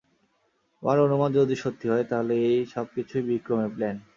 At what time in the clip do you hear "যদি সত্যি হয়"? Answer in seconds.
1.37-2.05